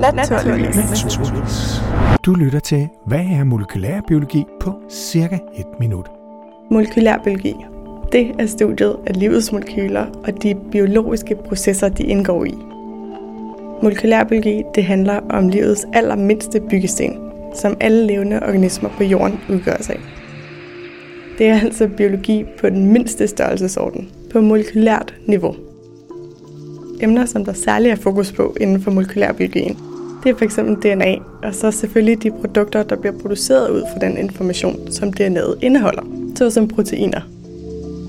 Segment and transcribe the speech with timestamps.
[0.00, 1.80] Naturligvis.
[2.26, 6.06] Du lytter til, hvad er molekylærbiologi på cirka et minut.
[6.70, 7.54] Molekylærbiologi.
[8.12, 12.54] Det er studiet af livets molekyler og de biologiske processer, de indgår i.
[13.82, 17.18] Molekylærbiologi det handler om livets allermindste byggesten,
[17.54, 20.00] som alle levende organismer på jorden udgør sig af.
[21.38, 25.54] Det er altså biologi på den mindste størrelsesorden, på molekylært niveau.
[27.02, 29.78] Emner, som der særligt er fokus på inden for molekylærbiologien,
[30.24, 30.56] det er f.eks.
[30.56, 35.58] DNA, og så selvfølgelig de produkter, der bliver produceret ud fra den information, som DNA'et
[35.62, 36.02] indeholder,
[36.36, 37.20] såsom proteiner.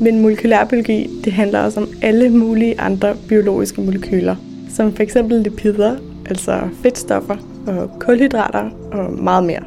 [0.00, 4.36] Men molekylærbiologi, det handler også om alle mulige andre biologiske molekyler,
[4.70, 5.16] som f.eks.
[5.30, 5.96] lipider,
[6.26, 7.36] altså fedtstoffer,
[7.66, 9.62] og kulhydrater og meget mere.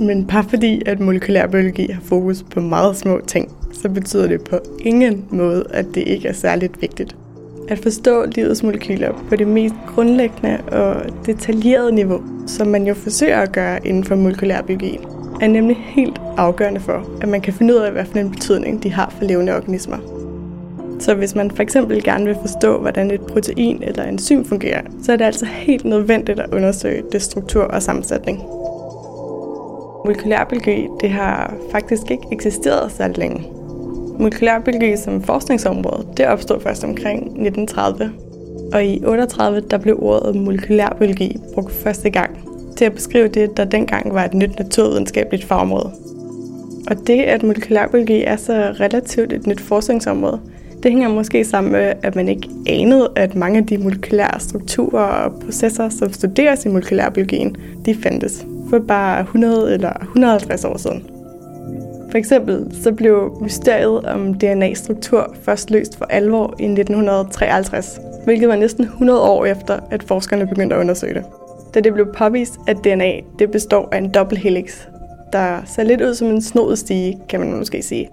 [0.00, 4.58] Men bare fordi, at molekylærbiologi har fokus på meget små ting, så betyder det på
[4.80, 7.16] ingen måde, at det ikke er særligt vigtigt.
[7.68, 10.96] At forstå livets molekyler på det mest grundlæggende og
[11.26, 15.00] detaljerede niveau, som man jo forsøger at gøre inden for molekylærbiologien,
[15.40, 18.82] er nemlig helt afgørende for, at man kan finde ud af, hvad for en betydning
[18.82, 19.96] de har for levende organismer.
[21.00, 25.12] Så hvis man for eksempel gerne vil forstå, hvordan et protein eller enzym fungerer, så
[25.12, 28.38] er det altså helt nødvendigt at undersøge det struktur og sammensætning.
[30.04, 33.44] Molekylærbiologi det har faktisk ikke eksisteret særlig længe.
[34.18, 38.12] Molekylærbiologi som forskningsområde det opstod først omkring 1930,
[38.72, 42.38] og i 38 der blev ordet molekylærbiologi brugt første gang
[42.76, 45.90] til at beskrive det, der dengang var et nyt naturvidenskabeligt fagområde.
[46.90, 50.40] Og det, at molekylærbiologi er så relativt et nyt forskningsområde,
[50.82, 55.02] det hænger måske sammen med, at man ikke anede, at mange af de molekylære strukturer
[55.02, 57.56] og processer, som studeres i molekylærbiologien,
[57.86, 61.13] de fandtes for bare 100 eller 150 år siden.
[62.14, 68.56] For eksempel så blev mysteriet om DNA-struktur først løst for alvor i 1953, hvilket var
[68.56, 71.24] næsten 100 år efter, at forskerne begyndte at undersøge det.
[71.74, 74.86] Da det blev påvist, at DNA det består af en dobbelthelix,
[75.32, 78.08] der ser lidt ud som en snodet stige, kan man måske sige.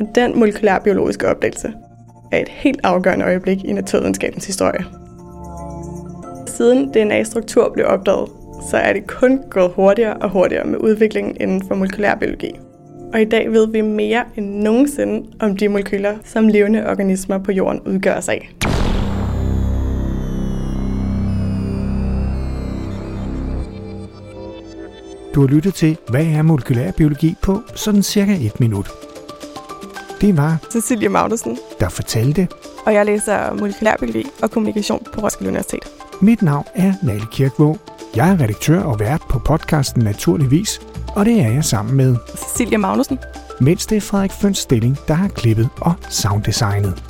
[0.00, 1.72] Og den molekylærbiologiske opdagelse
[2.32, 4.84] er et helt afgørende øjeblik i naturvidenskabens historie.
[6.46, 8.28] Siden DNA-struktur blev opdaget,
[8.70, 12.50] så er det kun gået hurtigere og hurtigere med udviklingen inden for molekylærbiologi.
[13.12, 17.52] Og i dag ved vi mere end nogensinde om de molekyler, som levende organismer på
[17.52, 18.50] jorden udgør sig af.
[25.34, 28.90] Du har lyttet til, hvad er molekylærbiologi på sådan cirka et minut.
[30.20, 32.48] Det var Cecilie Magnussen, der fortalte.
[32.86, 36.05] og jeg læser molekylærbiologi og kommunikation på Roskilde Universitet.
[36.20, 37.78] Mit navn er Nalle Kirkvåg.
[38.16, 40.80] Jeg er redaktør og vært på podcasten Naturligvis,
[41.16, 43.18] og det er jeg sammen med, Cecilie Magnussen.
[43.60, 47.02] mens det er Frederik Føns Stilling, der har klippet og sounddesignet.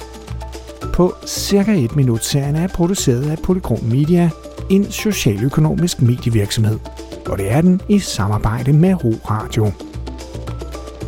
[0.93, 4.31] På cirka et minut serien er produceret af Polygon Media,
[4.71, 6.79] en socialøkonomisk medievirksomhed,
[7.27, 9.73] og det er den i samarbejde med Ro Radio.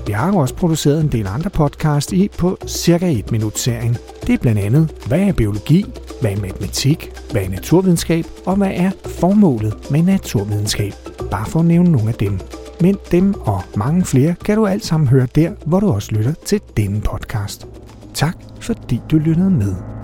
[0.07, 3.97] Vi har også produceret en del andre podcast i på cirka et minut serien.
[4.27, 5.85] Det er blandt andet, hvad er biologi,
[6.21, 10.93] hvad er matematik, hvad er naturvidenskab og hvad er formålet med naturvidenskab.
[11.31, 12.41] Bare for at nævne nogle af dem.
[12.81, 16.35] Men dem og mange flere kan du alt sammen høre der, hvor du også lytter
[16.47, 17.67] til denne podcast.
[18.15, 19.98] Tak fordi du lyttede med.